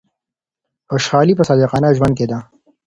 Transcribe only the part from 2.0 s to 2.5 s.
کي ده.